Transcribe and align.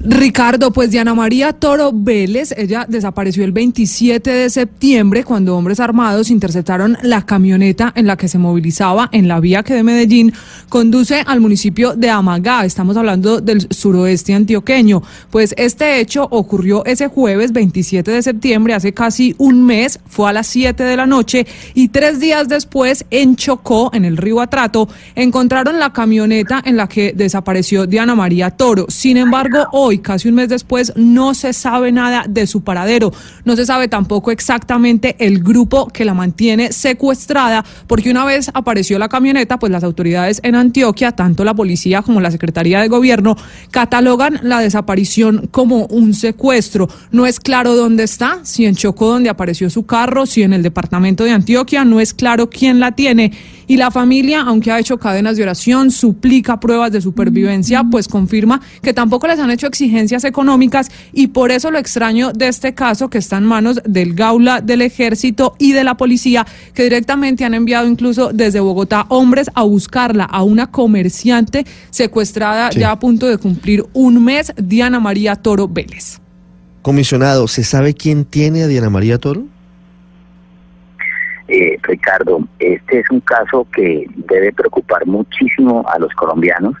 Ricardo, 0.00 0.72
pues 0.72 0.90
Diana 0.90 1.14
María 1.14 1.54
Toro 1.54 1.90
Vélez, 1.92 2.52
ella 2.56 2.84
desapareció 2.86 3.44
el 3.44 3.52
27 3.52 4.30
de 4.30 4.50
septiembre 4.50 5.24
cuando 5.24 5.56
hombres 5.56 5.80
armados 5.80 6.30
interceptaron 6.30 6.98
la 7.02 7.24
camioneta 7.24 7.92
en 7.96 8.06
la 8.06 8.16
que 8.16 8.28
se 8.28 8.38
movilizaba 8.38 9.08
en 9.12 9.26
la 9.26 9.40
vía 9.40 9.62
que 9.62 9.74
de 9.74 9.82
Medellín 9.82 10.32
conduce 10.68 11.22
al 11.26 11.40
municipio 11.40 11.94
de 11.94 12.10
Amagá. 12.10 12.64
Estamos 12.64 12.96
hablando 12.96 13.40
del 13.40 13.66
suroeste 13.70 14.34
antioqueño. 14.34 15.02
Pues 15.30 15.54
este 15.56 15.98
hecho 15.98 16.28
ocurrió 16.30 16.84
ese 16.84 17.08
jueves 17.08 17.52
27 17.52 18.10
de 18.10 18.22
septiembre, 18.22 18.74
hace 18.74 18.92
casi 18.92 19.34
un 19.38 19.64
mes, 19.64 19.98
fue 20.06 20.28
a 20.28 20.32
las 20.32 20.46
7 20.46 20.84
de 20.84 20.96
la 20.96 21.06
noche 21.06 21.46
y 21.74 21.88
tres 21.88 22.20
días 22.20 22.48
después 22.48 23.04
en 23.10 23.36
Chocó, 23.36 23.90
en 23.94 24.04
el 24.04 24.18
río 24.18 24.40
Atrato, 24.40 24.88
encontraron 25.14 25.78
la 25.78 25.92
camioneta 25.92 26.62
en 26.64 26.76
la 26.76 26.86
que 26.86 27.12
desapareció 27.16 27.86
Diana 27.86 28.14
María 28.14 28.50
Toro. 28.50 28.86
Sin 28.88 29.16
embargo, 29.16 29.66
hoy 29.72 29.95
casi 29.98 30.28
un 30.28 30.34
mes 30.34 30.48
después, 30.48 30.92
no 30.96 31.34
se 31.34 31.52
sabe 31.52 31.92
nada 31.92 32.24
de 32.28 32.46
su 32.46 32.62
paradero. 32.62 33.12
No 33.44 33.56
se 33.56 33.66
sabe 33.66 33.88
tampoco 33.88 34.30
exactamente 34.30 35.16
el 35.18 35.42
grupo 35.42 35.88
que 35.88 36.04
la 36.04 36.14
mantiene 36.14 36.72
secuestrada, 36.72 37.64
porque 37.86 38.10
una 38.10 38.24
vez 38.24 38.50
apareció 38.54 38.98
la 38.98 39.08
camioneta, 39.08 39.58
pues 39.58 39.72
las 39.72 39.84
autoridades 39.84 40.40
en 40.42 40.54
Antioquia, 40.54 41.12
tanto 41.12 41.44
la 41.44 41.54
policía 41.54 42.02
como 42.02 42.20
la 42.20 42.30
Secretaría 42.30 42.80
de 42.80 42.88
Gobierno, 42.88 43.36
catalogan 43.70 44.40
la 44.42 44.60
desaparición 44.60 45.48
como 45.50 45.86
un 45.86 46.14
secuestro. 46.14 46.88
No 47.10 47.26
es 47.26 47.40
claro 47.40 47.74
dónde 47.74 48.04
está, 48.04 48.40
si 48.42 48.66
en 48.66 48.76
Chocó, 48.76 49.08
donde 49.08 49.30
apareció 49.30 49.70
su 49.70 49.86
carro, 49.86 50.26
si 50.26 50.42
en 50.42 50.52
el 50.52 50.62
departamento 50.62 51.24
de 51.24 51.30
Antioquia, 51.30 51.84
no 51.84 52.00
es 52.00 52.14
claro 52.14 52.50
quién 52.50 52.80
la 52.80 52.92
tiene. 52.92 53.32
Y 53.66 53.76
la 53.76 53.90
familia, 53.90 54.42
aunque 54.42 54.70
ha 54.70 54.78
hecho 54.78 54.98
cadenas 54.98 55.36
de 55.36 55.42
oración, 55.42 55.90
suplica 55.90 56.60
pruebas 56.60 56.92
de 56.92 57.00
supervivencia, 57.00 57.82
pues 57.90 58.06
confirma 58.06 58.60
que 58.82 58.92
tampoco 58.92 59.26
les 59.26 59.40
han 59.40 59.50
hecho 59.50 59.66
exigencias 59.66 60.24
económicas 60.24 60.90
y 61.12 61.28
por 61.28 61.50
eso 61.50 61.70
lo 61.70 61.78
extraño 61.78 62.32
de 62.32 62.48
este 62.48 62.74
caso 62.74 63.10
que 63.10 63.18
está 63.18 63.38
en 63.38 63.44
manos 63.44 63.80
del 63.84 64.14
Gaula, 64.14 64.60
del 64.60 64.82
Ejército 64.82 65.54
y 65.58 65.72
de 65.72 65.84
la 65.84 65.96
policía, 65.96 66.46
que 66.74 66.84
directamente 66.84 67.44
han 67.44 67.54
enviado 67.54 67.88
incluso 67.88 68.30
desde 68.32 68.60
Bogotá 68.60 69.06
hombres 69.08 69.50
a 69.54 69.62
buscarla, 69.62 70.24
a 70.24 70.42
una 70.42 70.70
comerciante 70.70 71.66
secuestrada 71.90 72.70
ya 72.70 72.92
a 72.92 72.98
punto 72.98 73.26
de 73.26 73.38
cumplir 73.38 73.84
un 73.92 74.24
mes, 74.24 74.52
Diana 74.56 75.00
María 75.00 75.36
Toro 75.36 75.68
Vélez. 75.68 76.20
Comisionado, 76.82 77.48
¿se 77.48 77.64
sabe 77.64 77.94
quién 77.94 78.24
tiene 78.24 78.62
a 78.62 78.68
Diana 78.68 78.90
María 78.90 79.18
Toro? 79.18 79.46
Eh, 81.58 81.78
Ricardo, 81.84 82.40
este 82.58 82.98
es 82.98 83.10
un 83.10 83.20
caso 83.20 83.66
que 83.74 84.04
debe 84.14 84.52
preocupar 84.52 85.06
muchísimo 85.06 85.86
a 85.88 85.98
los 85.98 86.12
colombianos 86.12 86.74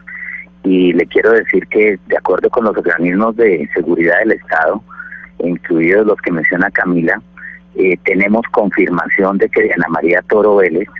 y 0.64 0.92
le 0.92 1.06
quiero 1.06 1.32
decir 1.32 1.66
que 1.68 1.98
de 2.06 2.16
acuerdo 2.18 2.50
con 2.50 2.66
los 2.66 2.76
organismos 2.76 3.34
de 3.36 3.66
seguridad 3.72 4.18
del 4.18 4.32
Estado, 4.32 4.82
incluidos 5.38 6.06
los 6.06 6.20
que 6.20 6.30
menciona 6.30 6.70
Camila, 6.72 7.22
eh, 7.74 7.96
tenemos 8.04 8.42
confirmación 8.50 9.38
de 9.38 9.48
que 9.48 9.62
Diana 9.62 9.86
María 9.88 10.20
Toro 10.28 10.56
Vélez 10.56 10.90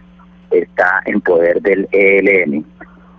está 0.53 1.03
en 1.05 1.21
poder 1.21 1.61
del 1.61 1.87
ELN, 1.93 2.65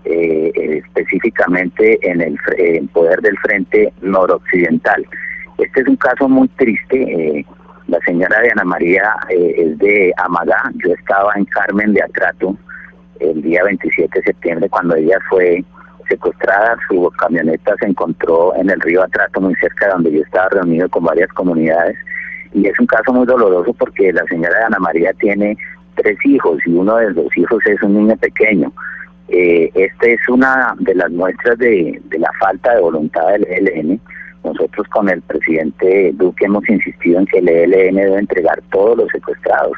eh, 0.05 0.81
específicamente 0.83 2.00
en 2.02 2.19
el 2.19 2.39
en 2.58 2.88
poder 2.88 3.22
del 3.22 3.38
Frente 3.38 3.94
Noroccidental. 4.02 5.05
Este 5.59 5.81
es 5.81 5.88
un 5.88 5.97
caso 5.97 6.28
muy 6.28 6.47
triste. 6.47 7.45
La 7.88 8.00
señora 8.02 8.42
Diana 8.42 8.66
María 8.66 9.16
eh, 9.30 9.54
es 9.58 9.78
de 9.78 10.14
Amagá, 10.18 10.72
yo 10.84 10.94
estaba 10.94 11.34
en 11.36 11.46
Carmen 11.46 11.94
de 11.94 12.04
Atrato 12.04 12.56
el 13.20 13.42
día 13.42 13.64
27 13.64 14.20
de 14.20 14.26
septiembre 14.26 14.70
cuando 14.70 14.96
ella 14.96 15.18
fue 15.30 15.64
secuestrada, 16.10 16.78
su 16.88 17.12
camioneta 17.18 17.76
se 17.80 17.88
encontró 17.88 18.56
en 18.56 18.70
el 18.70 18.80
río 18.82 19.04
Atrato 19.04 19.42
muy 19.42 19.56
cerca 19.56 19.88
de 19.88 19.92
donde 19.94 20.12
yo 20.12 20.22
estaba 20.22 20.50
reunido 20.50 20.90
con 20.90 21.04
varias 21.04 21.32
comunidades. 21.34 21.98
Y 22.54 22.66
es 22.68 22.80
un 22.80 22.88
caso 22.88 23.12
muy 23.14 23.26
doloroso 23.26 23.74
porque 23.74 24.12
la 24.14 24.24
señora 24.26 24.58
Diana 24.58 24.80
María 24.80 25.14
tiene 25.14 25.58
tres 25.96 26.18
hijos 26.26 26.59
y 26.66 26.72
uno 26.72 26.96
de 26.97 27.12
los 27.12 27.38
hijos 27.38 27.66
es 27.66 27.81
un 27.81 27.96
niño 27.96 28.16
pequeño. 28.18 28.72
Eh, 29.30 29.70
esta 29.74 30.08
es 30.08 30.20
una 30.30 30.76
de 30.80 30.96
las 30.96 31.12
muestras 31.12 31.58
de, 31.58 32.02
de 32.06 32.20
la 32.20 32.31
falta 32.40 32.76
de 32.76 32.81
voluntad 32.81 33.28
del 33.30 33.46
ELN 33.47 34.02
nosotros 34.47 34.88
con 34.90 35.09
el 35.09 35.22
presidente 35.22 36.12
Duque 36.13 36.46
hemos 36.46 36.68
insistido 36.69 37.19
en 37.19 37.25
que 37.25 37.40
el 37.40 37.50
ELN 37.50 37.96
debe 37.96 38.19
entregar 38.19 38.62
todos 38.72 38.97
los 38.97 39.09
secuestrados 39.12 39.78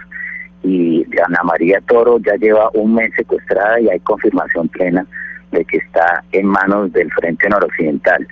y 0.64 1.06
Ana 1.26 1.42
María 1.44 1.82
Toro 1.88 2.20
ya 2.20 2.36
lleva 2.36 2.70
un 2.74 2.96
mes 2.96 3.12
secuestrada 3.16 3.80
y 3.80 3.90
hay 3.90 4.00
confirmación 4.00 4.68
plena 4.70 5.06
de 5.52 5.66
que 5.66 5.78
está 5.78 6.24
en 6.32 6.48
manos 6.48 6.92
del 6.94 7.12
Frente 7.12 7.50
Noroccidental. 7.50 8.28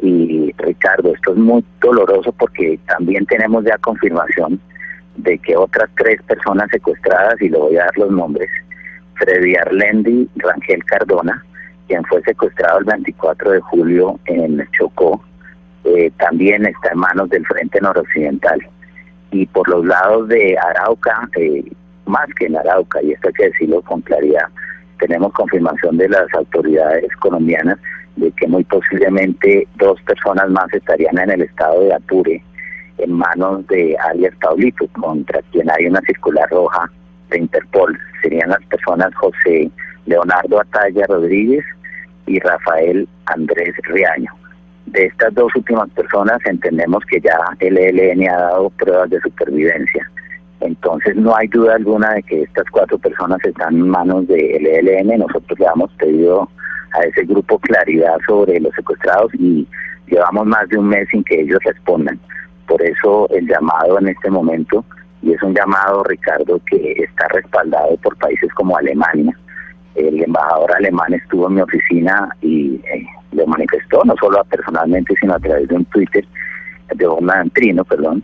Y 0.00 0.52
Ricardo, 0.58 1.14
esto 1.14 1.32
es 1.32 1.38
muy 1.38 1.64
doloroso 1.80 2.32
porque 2.32 2.78
también 2.86 3.26
tenemos 3.26 3.64
ya 3.64 3.76
confirmación 3.78 4.60
de 5.16 5.38
que 5.38 5.56
otras 5.56 5.90
tres 5.96 6.22
personas 6.22 6.68
secuestradas, 6.70 7.40
y 7.42 7.48
le 7.48 7.58
voy 7.58 7.76
a 7.76 7.84
dar 7.84 7.98
los 7.98 8.10
nombres, 8.10 8.48
Freddy 9.16 9.54
Arlendi 9.56 10.28
Rangel 10.36 10.82
Cardona, 10.84 11.44
quien 11.88 12.02
fue 12.04 12.22
secuestrado 12.22 12.78
el 12.78 12.84
24 12.84 13.50
de 13.50 13.60
julio 13.60 14.18
en 14.26 14.66
Chocó, 14.72 15.22
eh, 15.84 16.10
también 16.18 16.66
está 16.66 16.90
en 16.92 16.98
manos 16.98 17.28
del 17.30 17.46
Frente 17.46 17.80
Noroccidental. 17.80 18.60
Y 19.32 19.46
por 19.46 19.68
los 19.68 19.84
lados 19.84 20.28
de 20.28 20.56
Arauca, 20.58 21.28
eh, 21.36 21.64
más 22.06 22.26
que 22.38 22.46
en 22.46 22.56
Arauca, 22.56 23.02
y 23.02 23.12
esto 23.12 23.28
hay 23.28 23.34
que 23.34 23.48
decirlo 23.50 23.82
con 23.82 24.00
claridad, 24.02 24.46
tenemos 24.98 25.32
confirmación 25.32 25.96
de 25.96 26.08
las 26.08 26.32
autoridades 26.34 27.14
colombianas 27.16 27.78
de 28.16 28.30
que 28.32 28.46
muy 28.46 28.64
posiblemente 28.64 29.66
dos 29.76 30.00
personas 30.02 30.50
más 30.50 30.72
estarían 30.74 31.18
en 31.18 31.30
el 31.30 31.42
estado 31.42 31.80
de 31.82 31.94
Apure 31.94 32.42
en 32.98 33.12
manos 33.12 33.66
de 33.68 33.96
alias 34.10 34.34
Paulito, 34.40 34.86
contra 35.00 35.40
quien 35.52 35.70
hay 35.70 35.86
una 35.86 36.00
circular 36.02 36.48
roja 36.50 36.90
de 37.30 37.38
Interpol. 37.38 37.98
Serían 38.22 38.50
las 38.50 38.62
personas 38.66 39.14
José 39.14 39.70
Leonardo 40.06 40.60
Atalla 40.60 41.06
Rodríguez 41.08 41.64
y 42.26 42.38
Rafael 42.40 43.08
Andrés 43.26 43.74
Riaño. 43.84 44.32
De 44.90 45.06
estas 45.06 45.32
dos 45.34 45.54
últimas 45.54 45.88
personas 45.90 46.38
entendemos 46.46 47.04
que 47.06 47.20
ya 47.20 47.38
el 47.60 47.78
ELN 47.78 48.28
ha 48.28 48.36
dado 48.36 48.70
pruebas 48.70 49.08
de 49.10 49.20
supervivencia. 49.20 50.10
Entonces 50.60 51.14
no 51.14 51.34
hay 51.36 51.46
duda 51.46 51.76
alguna 51.76 52.14
de 52.14 52.22
que 52.24 52.42
estas 52.42 52.64
cuatro 52.70 52.98
personas 52.98 53.38
están 53.44 53.74
en 53.74 53.88
manos 53.88 54.26
del 54.26 54.66
ELN. 54.66 55.20
Nosotros 55.20 55.58
le 55.58 55.66
hemos 55.66 55.92
pedido 55.92 56.48
a 56.92 57.00
ese 57.02 57.24
grupo 57.24 57.58
claridad 57.60 58.16
sobre 58.26 58.58
los 58.58 58.74
secuestrados 58.74 59.32
y 59.34 59.66
llevamos 60.08 60.46
más 60.46 60.68
de 60.68 60.78
un 60.78 60.88
mes 60.88 61.08
sin 61.10 61.22
que 61.22 61.40
ellos 61.40 61.60
respondan. 61.64 62.18
Por 62.66 62.82
eso 62.82 63.28
el 63.30 63.46
llamado 63.46 63.98
en 64.00 64.08
este 64.08 64.28
momento, 64.28 64.84
y 65.22 65.32
es 65.32 65.42
un 65.42 65.54
llamado, 65.54 66.02
Ricardo, 66.04 66.60
que 66.68 66.94
está 66.98 67.28
respaldado 67.28 67.96
por 67.98 68.16
países 68.16 68.52
como 68.54 68.76
Alemania. 68.76 69.36
El 69.94 70.22
embajador 70.22 70.74
alemán 70.76 71.14
estuvo 71.14 71.48
en 71.48 71.54
mi 71.54 71.60
oficina 71.60 72.28
y 72.40 72.80
eh, 72.92 73.06
lo 73.40 73.46
manifestó, 73.46 74.02
no 74.04 74.14
solo 74.20 74.44
personalmente, 74.44 75.14
sino 75.20 75.34
a 75.34 75.38
través 75.38 75.68
de 75.68 75.76
un 75.76 75.84
Twitter, 75.86 76.24
de 76.94 77.06
un 77.06 77.30
antrino, 77.30 77.84
perdón, 77.84 78.22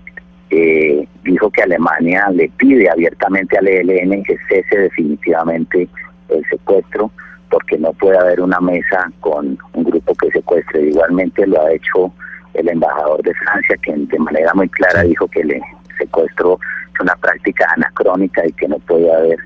eh, 0.50 1.06
dijo 1.24 1.50
que 1.50 1.62
Alemania 1.62 2.28
le 2.32 2.48
pide 2.56 2.88
abiertamente 2.90 3.58
al 3.58 3.66
ELN 3.66 4.22
que 4.22 4.36
cese 4.48 4.78
definitivamente 4.78 5.88
el 6.28 6.44
secuestro, 6.48 7.10
porque 7.50 7.78
no 7.78 7.92
puede 7.94 8.18
haber 8.18 8.40
una 8.40 8.60
mesa 8.60 9.10
con 9.20 9.58
un 9.72 9.84
grupo 9.84 10.14
que 10.14 10.30
secuestre. 10.30 10.88
Igualmente 10.88 11.46
lo 11.46 11.60
ha 11.62 11.72
hecho 11.72 12.12
el 12.54 12.68
embajador 12.68 13.22
de 13.22 13.34
Francia, 13.34 13.76
que 13.82 13.92
de 13.94 14.18
manera 14.18 14.52
muy 14.54 14.68
clara 14.68 15.02
dijo 15.02 15.26
que 15.28 15.40
el 15.40 15.60
secuestro 15.98 16.58
es 16.94 17.00
una 17.00 17.14
práctica 17.16 17.66
anacrónica 17.76 18.46
y 18.46 18.52
que 18.52 18.68
no 18.68 18.78
puede 18.80 19.12
haber 19.12 19.38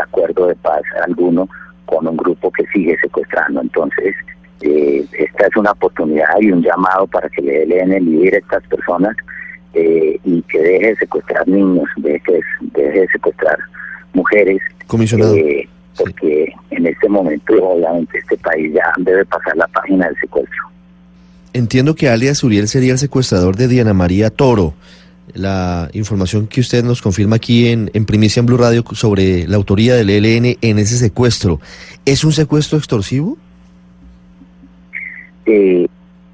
acuerdo 0.00 0.48
de 0.48 0.56
paz 0.56 0.82
alguno 1.06 1.48
con 1.86 2.06
un 2.06 2.16
grupo 2.16 2.50
que 2.50 2.64
sigue 2.72 2.96
secuestrando. 3.00 3.60
Entonces, 3.60 4.14
eh, 4.64 5.04
esta 5.18 5.46
es 5.46 5.56
una 5.56 5.72
oportunidad 5.72 6.40
y 6.40 6.50
un 6.50 6.62
llamado 6.62 7.06
para 7.06 7.28
que 7.28 7.42
le 7.42 7.66
den 7.66 7.90
libere 8.04 8.36
a 8.36 8.40
estas 8.40 8.62
personas 8.66 9.14
eh, 9.74 10.18
y 10.24 10.40
que 10.42 10.58
deje 10.58 10.86
de 10.86 10.96
secuestrar 10.96 11.46
niños, 11.48 11.88
deje, 11.96 12.40
deje 12.60 13.00
de 13.00 13.08
secuestrar 13.08 13.58
mujeres. 14.12 14.60
Comisionado. 14.86 15.34
Eh, 15.34 15.68
porque 15.96 16.52
en 16.70 16.86
este 16.86 17.08
momento, 17.08 17.54
obviamente, 17.62 18.18
este 18.18 18.36
país 18.38 18.72
ya 18.72 18.92
debe 18.98 19.24
pasar 19.26 19.56
la 19.56 19.66
página 19.68 20.06
del 20.06 20.16
secuestro. 20.16 20.62
Entiendo 21.52 21.94
que 21.94 22.08
alias 22.08 22.42
Uriel 22.42 22.66
sería 22.66 22.92
el 22.92 22.98
secuestrador 22.98 23.56
de 23.56 23.68
Diana 23.68 23.94
María 23.94 24.30
Toro. 24.30 24.74
La 25.34 25.88
información 25.92 26.46
que 26.46 26.60
usted 26.60 26.84
nos 26.84 27.00
confirma 27.00 27.36
aquí 27.36 27.68
en, 27.68 27.90
en 27.94 28.06
Primicia 28.06 28.40
en 28.40 28.46
Blue 28.46 28.56
Radio 28.56 28.84
sobre 28.92 29.46
la 29.46 29.56
autoría 29.56 29.94
del 29.94 30.10
ELN 30.10 30.58
en 30.60 30.78
ese 30.78 30.96
secuestro, 30.96 31.60
¿es 32.04 32.24
un 32.24 32.32
secuestro 32.32 32.76
extorsivo? 32.76 33.38
Eh, 35.46 35.86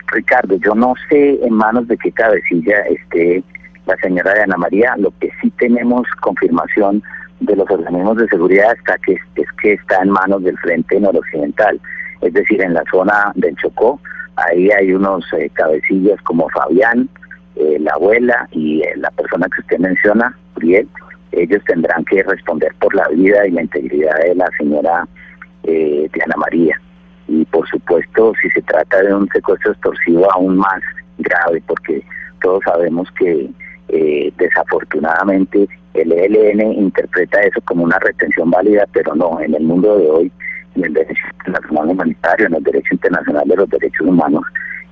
Ricardo, 0.08 0.56
yo 0.56 0.74
no 0.74 0.94
sé 1.08 1.38
en 1.44 1.54
manos 1.54 1.86
de 1.88 1.96
qué 1.96 2.10
cabecilla 2.12 2.80
esté 2.88 3.42
la 3.86 3.96
señora 3.96 4.34
de 4.34 4.42
Ana 4.42 4.56
María, 4.56 4.94
lo 4.98 5.12
que 5.20 5.30
sí 5.40 5.50
tenemos 5.58 6.06
confirmación 6.20 7.02
de 7.40 7.56
los 7.56 7.70
organismos 7.70 8.16
de 8.18 8.28
seguridad 8.28 8.72
está 8.76 8.98
que 8.98 9.14
es 9.14 9.52
que 9.62 9.72
está 9.72 10.02
en 10.02 10.10
manos 10.10 10.42
del 10.42 10.58
Frente 10.58 11.00
Noroccidental, 11.00 11.80
es 12.20 12.32
decir, 12.32 12.60
en 12.60 12.74
la 12.74 12.84
zona 12.90 13.32
del 13.34 13.56
Chocó 13.56 14.00
Ahí 14.36 14.70
hay 14.70 14.92
unos 14.92 15.24
eh, 15.34 15.50
cabecillas 15.52 16.20
como 16.22 16.48
Fabián, 16.50 17.08
eh, 17.56 17.76
la 17.80 17.92
abuela 17.92 18.48
y 18.52 18.80
eh, 18.80 18.94
la 18.96 19.10
persona 19.10 19.46
que 19.54 19.60
usted 19.60 19.78
menciona, 19.78 20.36
Uriel. 20.56 20.88
Ellos 21.32 21.62
tendrán 21.66 22.04
que 22.04 22.22
responder 22.22 22.72
por 22.80 22.94
la 22.94 23.06
vida 23.08 23.46
y 23.46 23.50
la 23.50 23.62
integridad 23.62 24.16
de 24.24 24.34
la 24.34 24.48
señora 24.58 25.06
Diana 25.62 26.34
María. 26.36 26.80
Y 27.30 27.44
por 27.44 27.68
supuesto, 27.68 28.32
si 28.42 28.50
se 28.50 28.62
trata 28.62 29.02
de 29.02 29.14
un 29.14 29.28
secuestro 29.28 29.70
extorsivo 29.70 30.30
aún 30.32 30.56
más 30.56 30.82
grave, 31.18 31.62
porque 31.66 32.02
todos 32.42 32.60
sabemos 32.64 33.08
que 33.12 33.48
desafortunadamente 34.36 35.68
el 35.94 36.12
ELN 36.12 36.72
interpreta 36.72 37.40
eso 37.40 37.60
como 37.62 37.84
una 37.84 37.98
retención 37.98 38.50
válida, 38.50 38.84
pero 38.92 39.14
no, 39.14 39.40
en 39.40 39.54
el 39.54 39.62
mundo 39.62 39.96
de 39.98 40.10
hoy, 40.10 40.32
en 40.76 40.84
el 40.84 40.94
derecho 40.94 41.22
internacional 41.38 41.88
humanitario, 41.88 42.46
en 42.46 42.54
el 42.54 42.62
derecho 42.62 42.94
internacional 42.94 43.48
de 43.48 43.56
los 43.56 43.70
derechos 43.70 44.06
humanos, 44.06 44.42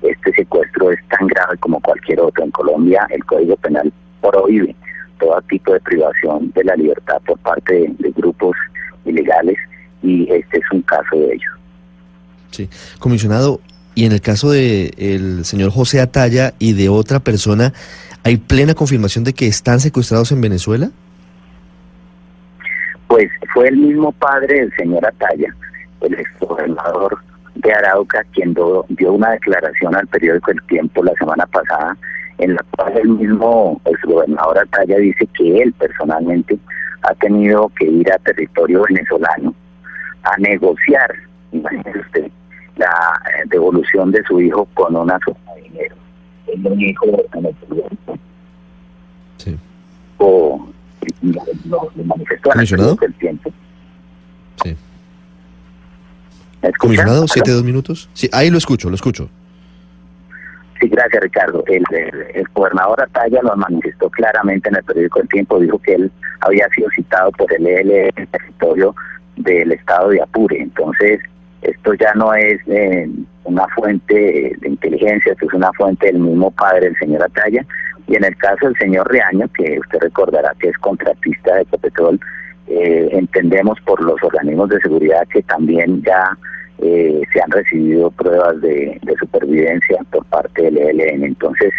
este 0.01 0.31
secuestro 0.33 0.91
es 0.91 0.99
tan 1.09 1.27
grave 1.27 1.57
como 1.57 1.79
cualquier 1.81 2.21
otro. 2.21 2.43
En 2.43 2.51
Colombia 2.51 3.05
el 3.09 3.23
Código 3.25 3.55
Penal 3.57 3.91
prohíbe 4.21 4.75
todo 5.19 5.41
tipo 5.49 5.73
de 5.73 5.79
privación 5.81 6.51
de 6.55 6.63
la 6.63 6.75
libertad 6.75 7.21
por 7.25 7.37
parte 7.39 7.93
de, 7.97 8.11
grupos 8.11 8.55
ilegales 9.05 9.57
y 10.01 10.29
este 10.31 10.57
es 10.57 10.71
un 10.71 10.81
caso 10.83 11.15
de 11.15 11.33
ello. 11.33 11.51
Sí, 12.51 12.69
comisionado, 12.99 13.61
y 13.95 14.05
en 14.05 14.11
el 14.11 14.21
caso 14.21 14.51
de 14.51 14.93
el 14.97 15.45
señor 15.45 15.71
José 15.71 16.01
Ataya 16.01 16.53
y 16.59 16.73
de 16.73 16.89
otra 16.89 17.19
persona, 17.19 17.73
¿Hay 18.23 18.37
plena 18.37 18.75
confirmación 18.75 19.23
de 19.23 19.33
que 19.33 19.47
están 19.47 19.79
secuestrados 19.79 20.31
en 20.31 20.41
Venezuela? 20.41 20.89
Pues 23.07 23.29
fue 23.53 23.69
el 23.69 23.77
mismo 23.77 24.11
padre 24.11 24.59
del 24.59 24.75
señor 24.75 25.05
Ataya, 25.05 25.55
el 26.01 26.13
exgobernador 26.13 27.17
de 27.55 27.73
Arauca, 27.73 28.23
quien 28.33 28.53
dio 28.53 29.13
una 29.13 29.31
declaración 29.31 29.95
al 29.95 30.05
periódico 30.07 30.51
El 30.51 30.61
Tiempo 30.63 31.03
la 31.03 31.13
semana 31.13 31.45
pasada, 31.47 31.97
en 32.39 32.55
la 32.55 32.65
cual 32.71 32.97
el 32.97 33.09
mismo 33.09 33.81
exgobernador 33.85 34.59
Ataya 34.59 34.97
dice 34.97 35.27
que 35.37 35.61
él 35.61 35.73
personalmente 35.73 36.59
ha 37.03 37.13
tenido 37.15 37.71
que 37.79 37.85
ir 37.85 38.11
a 38.11 38.17
territorio 38.19 38.83
venezolano 38.87 39.55
a 40.23 40.37
negociar, 40.37 41.15
imagínese 41.53 41.99
usted, 41.99 42.31
la 42.79 43.21
eh, 43.25 43.43
devolución 43.45 44.11
de 44.11 44.23
su 44.23 44.41
hijo 44.41 44.67
con 44.73 44.95
una 44.95 45.19
suma 45.23 45.53
de 45.55 45.61
dinero 45.61 45.95
el 46.53 46.81
hijo 46.81 47.05
en 47.33 47.45
el 47.45 47.55
Sí. 49.37 49.57
O 50.17 50.67
lo, 51.21 51.91
manifestó 52.03 52.51
el 53.01 53.13
tiempo. 53.15 53.51
Sí. 54.63 54.75
¿Comisionado? 56.77 57.27
¿Siete, 57.27 57.51
dos 57.51 57.63
minutos? 57.63 58.09
Sí, 58.13 58.29
ahí 58.33 58.49
lo 58.49 58.57
escucho, 58.57 58.89
lo 58.89 58.95
escucho. 58.95 59.29
Sí, 60.81 60.89
gracias 60.89 61.23
Ricardo. 61.23 61.63
El, 61.67 61.83
el, 62.33 62.47
gobernador 62.53 63.01
Ataya 63.01 63.41
lo 63.41 63.55
manifestó 63.55 64.09
claramente 64.09 64.67
en 64.69 64.75
el 64.75 64.83
periódico 64.83 65.21
El 65.21 65.27
Tiempo, 65.29 65.59
dijo 65.59 65.79
que 65.79 65.93
él 65.93 66.11
había 66.41 66.67
sido 66.69 66.89
citado 66.91 67.31
por 67.31 67.51
el 67.53 67.65
EL 67.65 67.91
en 67.91 68.11
el 68.15 68.27
territorio 68.27 68.95
del 69.37 69.71
estado 69.71 70.09
de 70.09 70.21
Apure. 70.21 70.61
Entonces, 70.61 71.21
esto 71.61 71.93
ya 71.95 72.13
no 72.15 72.33
es 72.33 72.59
eh, 72.67 73.09
una 73.43 73.67
fuente 73.75 74.55
de 74.59 74.67
inteligencia, 74.67 75.33
esto 75.33 75.45
es 75.45 75.53
una 75.53 75.71
fuente 75.73 76.07
del 76.07 76.19
mismo 76.19 76.51
padre, 76.51 76.87
el 76.87 76.97
señor 76.97 77.23
Ataya, 77.23 77.65
y 78.07 78.15
en 78.15 78.23
el 78.23 78.35
caso 78.37 78.67
del 78.67 78.77
señor 78.77 79.11
Reaño, 79.11 79.47
que 79.55 79.79
usted 79.79 79.99
recordará 80.01 80.53
que 80.59 80.69
es 80.69 80.77
contratista 80.77 81.55
de 81.55 81.61
Ecopetrol, 81.61 82.19
eh, 82.67 83.09
entendemos 83.11 83.79
por 83.81 84.01
los 84.03 84.21
organismos 84.23 84.69
de 84.69 84.79
seguridad 84.81 85.27
que 85.33 85.41
también 85.43 86.03
ya 86.03 86.37
eh, 86.81 87.21
se 87.33 87.41
han 87.41 87.51
recibido 87.51 88.09
pruebas 88.11 88.61
de, 88.61 88.99
supervivencia 89.19 89.97
por 90.11 90.23
parte 90.25 90.63
del 90.63 90.77
ELN. 90.77 91.23
Entonces, 91.23 91.73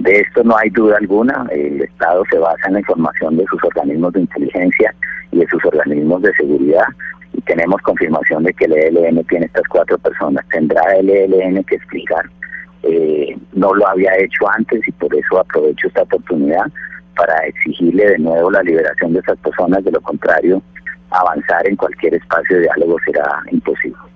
de 0.00 0.20
esto 0.20 0.42
no 0.42 0.56
hay 0.56 0.70
duda 0.70 0.96
alguna, 0.96 1.46
el 1.52 1.82
Estado 1.82 2.24
se 2.30 2.38
basa 2.38 2.66
en 2.66 2.74
la 2.74 2.80
información 2.80 3.36
de 3.36 3.44
sus 3.50 3.62
organismos 3.62 4.12
de 4.14 4.20
inteligencia 4.20 4.94
y 5.30 5.38
de 5.38 5.46
sus 5.48 5.64
organismos 5.64 6.22
de 6.22 6.34
seguridad 6.34 6.84
tenemos 7.46 7.80
confirmación 7.82 8.44
de 8.44 8.52
que 8.54 8.64
el 8.66 8.72
ELN 8.72 9.24
tiene 9.24 9.46
estas 9.46 9.66
cuatro 9.68 9.98
personas. 9.98 10.46
Tendrá 10.48 10.82
el 10.96 11.08
ELN 11.08 11.62
que 11.64 11.76
explicar. 11.76 12.24
Eh, 12.82 13.36
no 13.52 13.74
lo 13.74 13.86
había 13.88 14.16
hecho 14.18 14.48
antes 14.56 14.86
y 14.86 14.92
por 14.92 15.14
eso 15.14 15.38
aprovecho 15.38 15.88
esta 15.88 16.02
oportunidad 16.02 16.66
para 17.14 17.36
exigirle 17.46 18.08
de 18.10 18.18
nuevo 18.18 18.50
la 18.50 18.62
liberación 18.62 19.12
de 19.12 19.20
estas 19.20 19.38
personas. 19.38 19.84
De 19.84 19.90
lo 19.90 20.00
contrario, 20.00 20.62
avanzar 21.10 21.66
en 21.66 21.76
cualquier 21.76 22.14
espacio 22.14 22.56
de 22.56 22.62
diálogo 22.62 22.96
será 23.04 23.42
imposible. 23.50 24.09